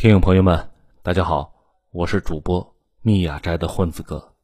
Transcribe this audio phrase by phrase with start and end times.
[0.00, 0.70] 听友朋友们，
[1.02, 1.52] 大家好，
[1.90, 4.34] 我是主播密雅斋的混子哥。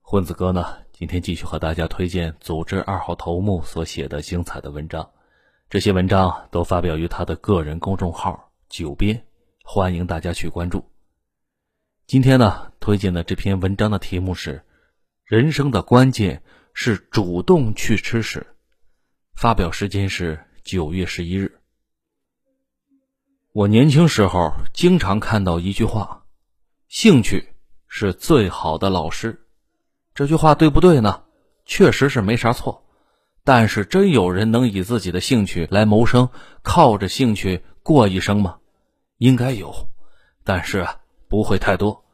[0.00, 5.10] 混子哥呢，今天继续和大家推荐组织二号头目所写的精彩的文章。
[5.68, 9.26] 这些文章都发表于他的个人公众号“九编”，
[9.62, 10.82] 欢迎大家去关注。
[12.06, 14.64] 今天呢，推荐的这篇文章的题目是
[15.26, 16.42] “人生的关键
[16.72, 18.46] 是主动去吃屎”，
[19.36, 21.60] 发表时间是九月十一日。
[23.54, 26.24] 我年轻时候经常看到一句话
[26.90, 27.54] ：“兴趣
[27.86, 29.46] 是最好的老师。”
[30.12, 31.22] 这句话对不对呢？
[31.64, 32.84] 确实是没啥错。
[33.44, 36.28] 但是真有人能以自己的兴趣来谋生，
[36.62, 38.56] 靠着兴趣过一生吗？
[39.18, 39.88] 应该有，
[40.42, 40.84] 但是
[41.28, 42.04] 不会太多。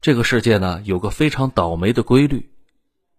[0.00, 2.50] 这个世界呢，有个非常倒霉的规律：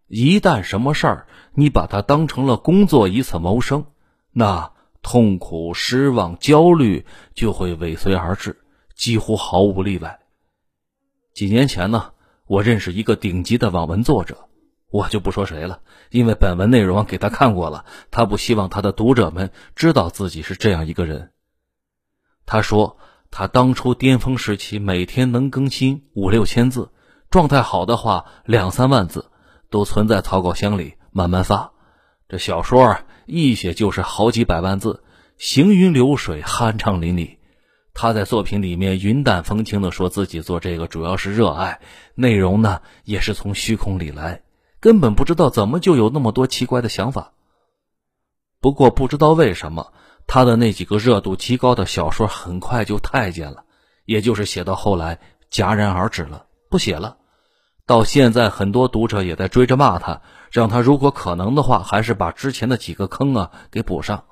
[0.07, 3.85] 一旦什么事儿你把它当成了工作，以此谋生，
[4.33, 4.74] 那……
[5.05, 7.05] 痛苦、失望、焦虑
[7.35, 8.57] 就会尾随而至，
[8.95, 10.19] 几乎毫无例外。
[11.31, 12.13] 几年前呢，
[12.47, 14.49] 我认识一个顶级的网文作者，
[14.89, 21.33] 我就不说谁了，因为本文内容给他看过了，他不希望他的读者们知道自己是这样一个人。
[22.47, 22.97] 他说，
[23.29, 26.89] 他当初巅峰时期每天能更新五六千字，
[27.29, 29.29] 状态好的话两三万字，
[29.69, 31.74] 都存在草稿箱里慢慢发。
[32.27, 32.97] 这小说。
[33.27, 35.03] 一写就是好几百万字，
[35.39, 37.37] 行云流水，酣畅淋漓。
[37.95, 41.81] 他在作品里面云淡风轻的说自己做这个主要是热爱，
[42.13, 44.43] 内容呢也是从虚空里来，
[44.79, 47.33] 根本不知道怎么就有那么多奇怪的想法。
[48.61, 49.91] 不过不知道为什么，
[50.27, 53.63] 他的那几个热度极高的小说很快就太监了，
[54.05, 57.17] 也就是写到后来戛然而止了，不写了。
[57.87, 64.23] 到现在，很多读者也在追着骂他，让他如果可能的话，还是把之前的几个坑啊给补上。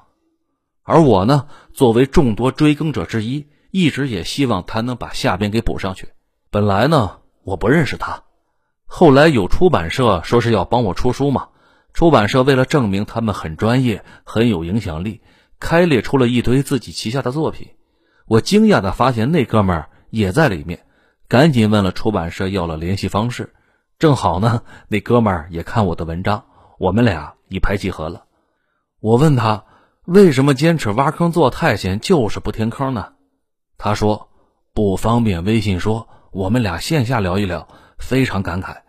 [0.82, 6.10] 而我呢，作为众多追更者之一，一直也希望他能把下边给补上去。
[6.50, 8.24] 本来呢，我不认识他，
[8.86, 11.50] 后来有出版社说是要帮我出书嘛。
[11.94, 15.22] 出版社为了证明他们很专业、很有影响力，
[15.60, 17.68] 开列出了一堆自己旗下的作品。
[18.26, 20.88] 我惊讶的发现，那哥们儿也在里面。
[21.34, 23.56] 赶紧问了出版社要了联系方式，
[23.98, 26.46] 正好呢，那哥们儿也看我的文章，
[26.78, 28.26] 我们俩一拍即合了。
[29.00, 29.66] 我问他
[30.06, 33.14] 为什么坚持挖坑做太监，就是不填坑呢？
[33.80, 34.30] 他说
[34.76, 37.68] 不方便微信说，我们俩线下聊一聊，
[37.98, 38.84] 非常感慨。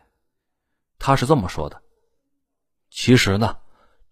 [0.98, 1.80] 他是这么说的。
[2.90, 3.56] 其实呢，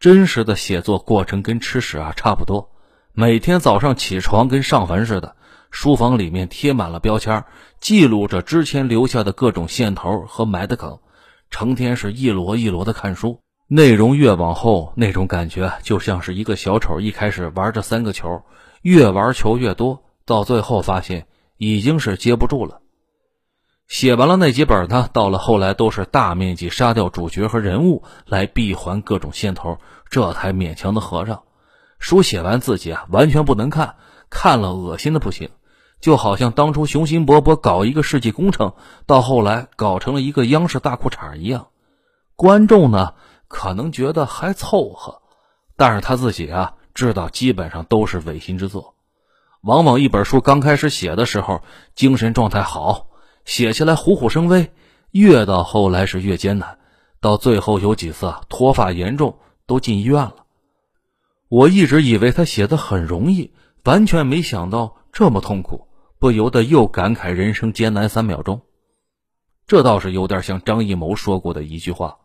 [0.01, 2.71] 真实的写作过程跟吃屎啊差不多，
[3.13, 5.37] 每天早上起床跟上坟似的。
[5.73, 7.45] 书房里面贴满了标签，
[7.81, 11.01] 记录着之前留下的各种线头和埋的梗，
[11.51, 13.41] 成天是一摞一摞的看书。
[13.69, 18.43] 内容越往后，那种感觉就像是一个小丑一开始玩着三个球，
[18.83, 22.83] 越玩球越多，到最后发现已经是接不住了。
[23.89, 29.79] 写完了那几本呢，到了后来都是大面积杀掉主角和人物来闭环各种线头，
[30.11, 31.45] 这才勉强的合上。
[31.99, 33.97] 书写完自己啊，完全不能看，
[34.29, 35.49] 看了恶心的不行。
[36.03, 38.75] 就好像当初雄心勃勃搞一个世纪工程，
[39.07, 41.69] 到后来搞成了一个央视大裤衩一样，
[42.35, 43.15] 观众呢
[43.47, 45.23] 可能觉得还凑合，
[45.77, 48.97] 但是他自己啊知道基本上都是违心之作。
[49.63, 51.63] 往往一本书刚开始写的时候
[51.95, 53.07] 精神状态好，
[53.45, 54.73] 写起来虎虎生威，
[55.13, 56.79] 越到后来是越艰难，
[57.21, 60.35] 到最后有几次啊脱发严重都进医院了。
[61.49, 63.53] 我一直以为他写的很容易，
[63.85, 65.87] 完全没想到这么痛苦。
[66.23, 68.61] 不由得又感慨人生艰难三秒钟，
[69.67, 72.19] 这倒是有点像张艺谋说过的一句话。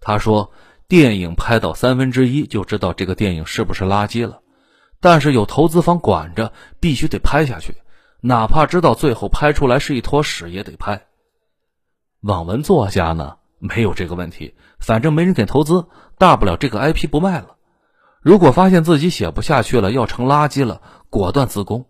[0.00, 0.50] 他说
[0.88, 4.40] ：“电影拍到三分之一就知道这个电影是不是垃圾了，
[4.98, 7.76] 但是有投资方管着，必须得拍下去，
[8.22, 11.06] 哪怕知道最后拍出来是一坨屎也得拍。”
[12.22, 15.86] 网文作家呢，没有这个问题，反正没人给投资，
[16.18, 17.54] 大不了这个 IP 不卖了。
[18.20, 21.86] 如果发现自己写不下去了，要成垃圾了，果断自宫。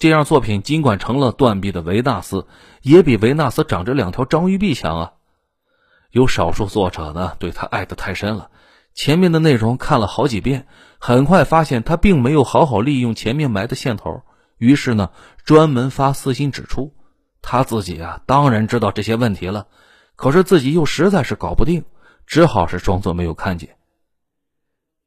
[0.00, 2.46] 这样作品尽管成了断臂的维纳斯，
[2.80, 5.12] 也比维纳斯长着两条章鱼臂强啊！
[6.10, 8.50] 有少数作者呢，对他爱得太深了，
[8.94, 10.66] 前面的内容看了好几遍，
[10.98, 14.22] 很快发现他并没有好好利用前面埋的线头，
[14.56, 15.10] 于是呢，
[15.44, 16.94] 专门发私信指出，
[17.42, 19.66] 他自己啊，当然知道这些问题了，
[20.16, 21.84] 可是自己又实在是搞不定，
[22.26, 23.76] 只好是装作没有看见。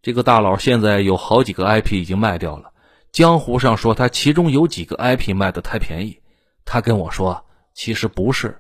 [0.03, 2.72] 这个大佬现在有好几个 IP 已经卖掉了。
[3.13, 6.19] 江湖上说他其中有几个 IP 卖的太便宜，
[6.65, 7.45] 他跟我说
[7.75, 8.60] 其实不是，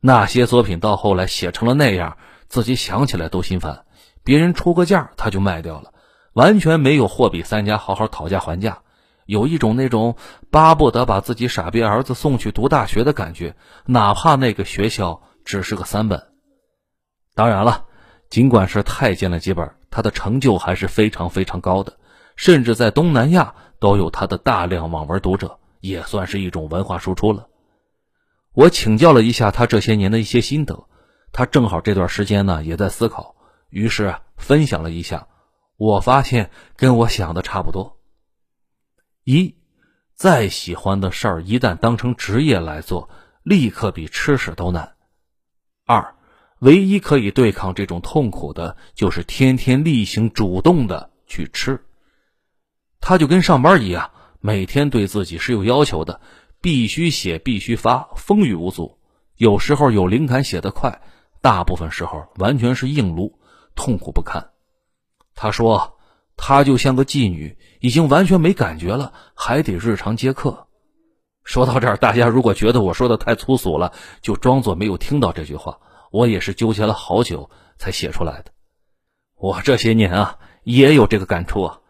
[0.00, 2.16] 那些作品到后来写成了那样，
[2.48, 3.84] 自己想起来都心烦。
[4.24, 5.92] 别人出个价他就卖掉了，
[6.32, 8.82] 完全没有货比三家好好讨价还价。
[9.24, 10.16] 有一种那种
[10.50, 13.54] 巴不得把自己傻逼儿子送去读大学的感觉，
[13.86, 16.20] 哪怕那个学校只是个三本。
[17.36, 17.84] 当然了，
[18.28, 21.96] 尽管是太监了几本，他的成就还是非常非常高的，
[22.34, 27.48] 甚至在东南亚都有他的大量网文读者，也算是一种文化输出了。
[28.52, 30.86] 我请教了一下他这些年的一些心得，
[31.32, 33.34] 他正好这段时间呢也在思考，
[33.70, 35.26] 于是分享了一下。
[35.76, 37.98] 我发现跟我想的差不多。
[39.24, 39.56] 一，
[40.14, 43.10] 再喜欢的事儿，一旦当成职业来做，
[43.42, 44.94] 立刻比吃屎都难。
[45.86, 46.14] 二，
[46.60, 51.84] 唯一可以对抗这种痛苦的，就是天天例行主动的去吃。
[53.02, 56.20] 他就跟上班一样，每天对自己是有要求的。
[56.62, 58.96] 必须写，必须发，风雨无阻。
[59.36, 61.02] 有时候有灵感写得快，
[61.40, 63.40] 大部分时候完全是硬撸，
[63.74, 64.50] 痛苦不堪。
[65.34, 65.98] 他说
[66.38, 70.68] ：“他就像个妓女，已经完全没感觉了，还得日常接客。”
[71.42, 75.80] 说到这儿，大家如果觉得我说的太粗俗了，就装作没有听到这句话。
[76.12, 78.52] 我也是纠结了好久才写出来的。
[79.34, 81.80] 我这些年啊，也有这个感触啊。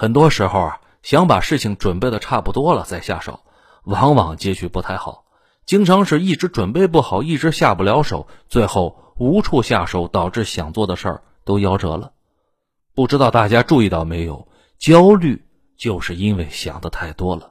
[0.00, 3.40] 很多时候啊，想把事情准备的差不多了再下手。
[3.82, 5.26] 往往结局不太好，
[5.66, 12.12] 经常是一直准备不好，一直下不了手，最后无处下手，导致想做的事儿都夭折了。
[12.94, 14.48] 不知道大家注意到没有？
[14.78, 15.44] 焦虑
[15.76, 17.50] 就是因为想的太多了，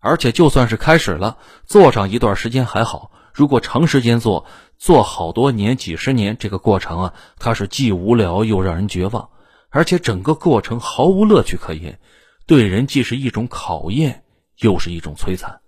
[0.00, 4.44] 而且就算是开始了，做上一段时间还好；如果长时间做，
[4.76, 9.30] 做好多年、几十年，这个过程啊，它是既无聊又让人绝望，
[9.74, 11.98] 而且整个过程毫无乐趣可言，
[12.46, 14.22] 对人既是一种考验。
[14.58, 15.60] 又是一种摧残。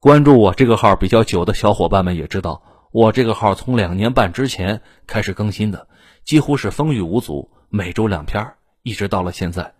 [0.00, 2.60] 关注我这个号比较久的小伙伴们也知道，
[2.90, 5.86] 我这个号从两年半之前开始更新的，
[6.24, 9.74] 几乎是风雨无阻，每周两篇，一直到了现在。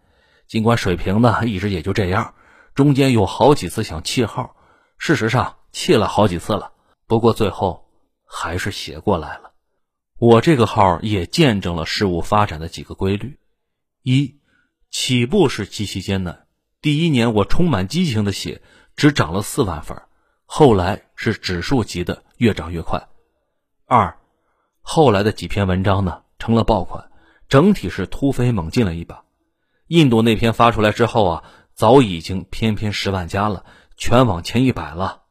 [0.47, 2.35] 尽管水平呢一直也就这样，
[2.73, 4.55] 中间有好几次想弃号，
[4.97, 6.70] 事实上弃了好几次了，
[7.09, 7.85] 不过最后
[8.25, 9.48] 还是写过来了。
[10.19, 13.38] 我这个号也见证了事物发展的几个规律：
[14.03, 14.41] 一，
[14.91, 16.47] 起步是极其艰难。
[16.81, 18.61] 第一年我充满激情的写，
[18.97, 20.03] 只涨了四万粉，
[20.44, 23.09] 后来是指数级的，越涨越快。
[23.87, 24.19] 二，
[24.81, 27.12] 后来的几篇文章呢成了爆款，
[27.49, 29.23] 整体是突飞猛进了一把。
[29.87, 31.44] 印度那篇发出来之后啊，
[31.75, 33.65] 早已经偏偏十万加了，
[33.97, 35.23] 全网前一百了。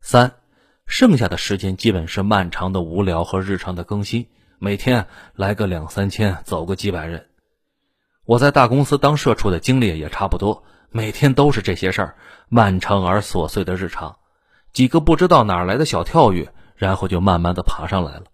[0.00, 0.36] 三，
[0.88, 4.26] 剩下的时间基本是漫长的无聊和日常的更新，
[4.58, 7.26] 每天来个两三千，走个几百人。
[8.24, 12.16] 我在大公司当社畜的经历也差不多，每天都是这些事儿，
[12.48, 14.16] 漫长而琐碎的日常，
[14.72, 18.24] 几个不知道哪来的小跳跃，然后就慢慢的爬上来了。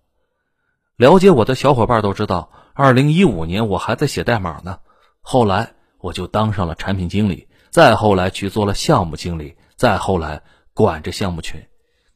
[0.96, 4.78] 了解我的小伙伴都知道，二零一五年我还在写代码呢，
[5.22, 10.40] 后来我就当上了产品经理，再后来去做了项目经理，再后来
[10.72, 11.60] 管着项目群，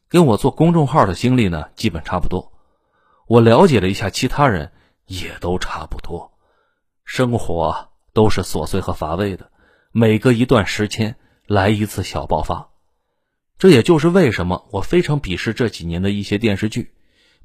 [0.09, 2.51] 跟我做公众号的经历呢基本差不多。
[3.27, 4.71] 我了解了一下其他人，
[5.05, 6.31] 也都差不多。
[7.05, 9.51] 生活都是琐碎和乏味的，
[9.91, 11.15] 每隔一段时间
[11.45, 12.69] 来一次小爆发，
[13.59, 16.91] 这也就是为什么我非常鄙视这几年的一些电视剧，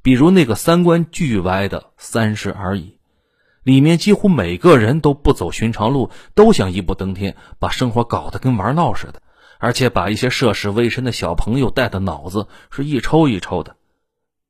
[0.01, 2.83] 比如那个三观巨歪的《三十而已》，
[3.63, 9.21] 里面几乎每个人都不走寻常路，都想一步登天，把生活搞得跟玩闹似的，
[9.59, 13.77] 而且把一些涉世未深的小朋友带的脑子是一抽一抽的。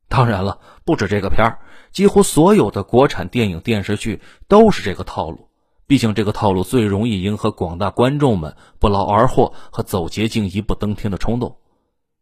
[0.08, 1.58] 当然了，不止这个片儿。
[1.90, 5.48] 几乎所有的国产电影、电视剧都是这个套路，
[5.86, 11.58] 毕竟这个套路最容易迎合广大观众们不劳而获和走捷径、一步登天的冲动。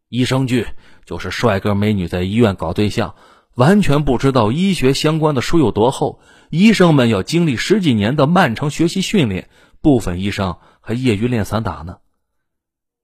[0.09, 0.67] 医生剧
[1.05, 3.15] 就是帅哥美女在医院搞对象，
[3.55, 6.19] 完全不知道医学相关的书有多厚，
[6.51, 9.49] 医生们要经历十几年的漫长学习训练，
[9.81, 11.97] 部分医生还业余练散打呢。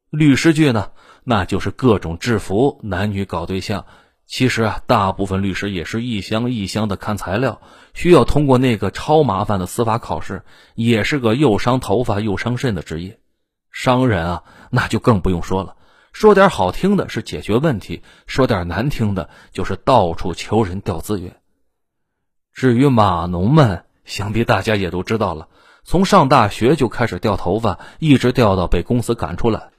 [0.09, 0.91] 律师剧呢，
[1.23, 3.85] 那就是各种制服，男女搞对象。
[4.25, 7.61] 其实啊，大部分律师也是一箱一箱的看材料，
[7.95, 10.43] 需要通过那个超麻烦的司法考试，
[10.75, 13.19] 也是个又伤头发又伤肾的职业。
[13.71, 15.75] 商人啊，那就更不用说了。
[16.11, 21.35] 说点好听的是解决问题，说点难听的就是到处求人调资源。
[22.53, 25.47] 至于码农们，想必大家也都知道了，
[25.83, 29.69] 从上大学就开始掉头发，一直掉到被公司赶出来。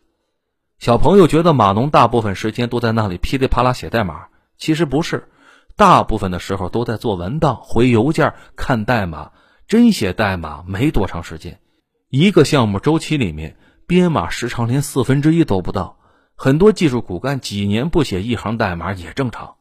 [0.80, 4.28] 小朋友觉得码农大部分时间都在那里噼里啪啦写代码。
[4.56, 5.28] 其实不是，
[5.76, 9.30] 大部分的时候都在做文档、回邮件、看代码。
[9.68, 11.60] 真写代码没多长时间，
[12.08, 15.98] 一个项目周期里面编码时长连四分之一都不到。
[16.34, 19.56] 很多技术骨干几年不写一行代码也正常。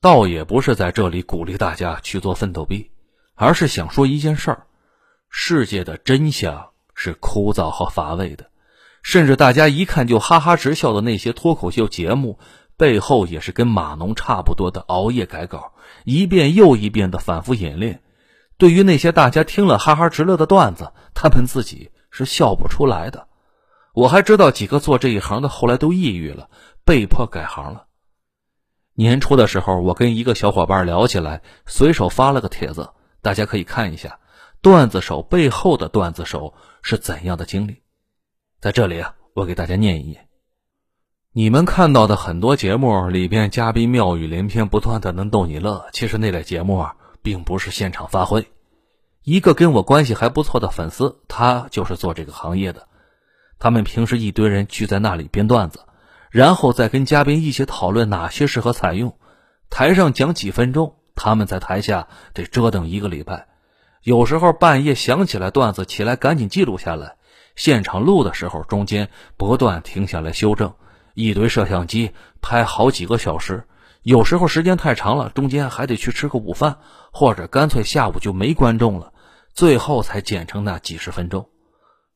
[0.00, 2.90] 倒也不是在这里鼓励大家去做奋斗逼，
[3.36, 4.66] 而是想说一件事儿：
[5.30, 8.50] 世界的真相是枯燥和乏味的，
[9.04, 12.38] 甚至大家一看就哈哈直笑的那些脱口秀节目，
[12.78, 18.02] 背后也是跟码农差不多的熬夜改稿，一遍又一遍的反复演练。
[18.56, 23.28] 对于那些大家听了哈哈直乐的段子，他们自己是笑不出来的。
[23.92, 26.48] 我还知道几个做这一行的，后来都抑郁了，
[26.86, 27.84] 被迫改行了。
[28.94, 32.88] 年初的时候，我跟一个小伙伴聊起来，随手发了个帖子，
[33.20, 34.18] 大家可以看一下，
[34.62, 37.83] 段子手背后的段子手是怎样的经历。
[38.64, 40.26] 在这里啊，我给大家念一念：
[41.34, 46.96] 你们看到的很多节目里边，嘉宾妙语连篇，不断的能逗你乐，其实那类节目啊。
[47.20, 48.48] 并不是现场发挥，
[49.22, 52.88] 一个跟我关系还不错的粉丝，他就是做这个行业的。
[53.58, 55.80] 他们平时一堆人聚在那里编段子，
[56.30, 59.18] 然后再跟嘉宾一起讨论哪些适合采用。
[59.68, 63.46] 台上讲几分钟，他们在台下得折腾一个礼拜。
[64.02, 67.16] 有时候半夜想起来段子，起来赶紧记录下来。
[67.56, 70.74] 现场录的时候，中间不断停下来修正，
[71.14, 73.66] 一堆摄像机拍好几个小时。
[74.02, 76.78] 有时候时间太长了，中间还得去吃个午饭，
[77.10, 79.12] 或者干脆下午就没观众了，
[79.54, 81.48] 最后才剪成那几十分钟。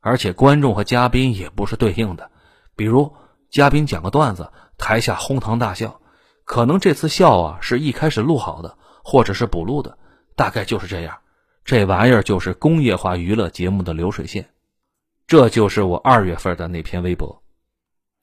[0.01, 2.31] 而且观众和嘉宾也不是对应的，
[2.77, 3.15] 比如
[3.51, 6.01] 嘉宾讲个段子，台下哄堂大笑，
[6.45, 9.97] 可能这次笑啊是一开始录好的，或者是补录的，
[10.37, 11.19] 大概就是这样。
[11.65, 14.51] 这玩意儿就是工业化娱乐节目的流水线。
[15.29, 17.43] 这就是我二月份的那篇微博。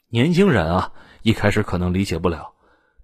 [0.08, 2.54] 年轻人啊，一开始可能理解不了。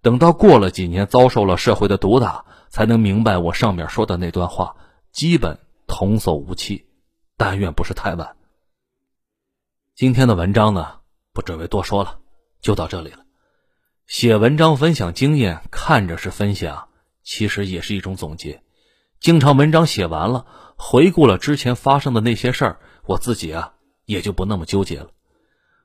[0.02, 4.76] 等到过了几年，遭受了社会的毒打，才能明白我上面说的那段话，
[5.12, 6.88] 基本童叟无欺。
[7.38, 8.36] 但愿不是太晚。
[9.94, 12.18] 今天的文章呢，不准备多说了，
[12.60, 13.20] 就到这里了。
[14.08, 16.90] 写文章分享经验，看着是分享，
[17.22, 18.64] 其实也是一种总结。
[19.20, 23.74] 经常文章写完了，回顾了之前发生的那些事儿，我自己啊，
[24.12, 25.08] 也就不那么纠结了。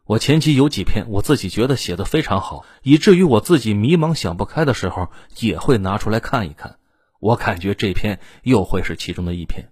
[0.04, 6.76] 我前期有几篇，我自己觉得写的非常好，以至于我自己迷茫想不开的时候，也会拿出来看一看。
[7.18, 9.68] 我感觉这篇又会是其中的一篇。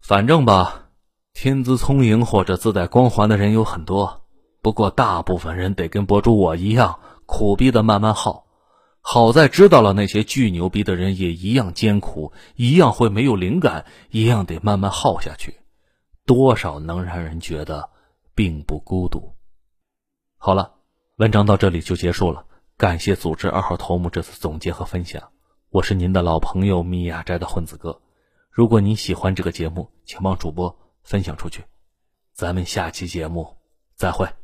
[0.00, 0.90] 反正吧，
[1.32, 4.24] 天资聪颖或者自带光环的人有很多，
[4.60, 8.44] 不过大部分人得跟博主我一样，苦逼的慢慢耗。
[9.00, 15.56] 好在知道了那些巨牛逼的人也一样艰苦，一样会没有灵感，一样得慢慢耗下去，
[16.24, 17.90] 多少能让人觉得
[18.34, 19.34] 并不孤独。
[20.36, 20.74] 好了，
[21.16, 22.46] 文章到这里就结束了。
[22.76, 25.30] 感谢组织二号头目这次总结和分享，
[25.70, 28.00] 我是您的老朋友米亚斋的混子哥。
[28.50, 31.64] 如果您喜欢这个节目，请帮主播分享出去。
[32.32, 33.56] 咱们下期节目
[33.94, 34.41] 再会。